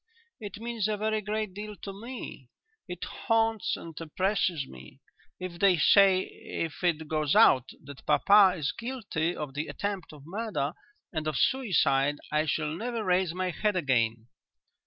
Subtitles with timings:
[0.39, 2.49] "It means a very great deal to me.
[2.87, 4.99] It haunts and oppresses me.
[5.39, 10.23] If they say if it goes out that papa is guilty of the attempt of
[10.25, 10.73] murder,
[11.13, 14.27] and of suicide, I shall never raise my head again."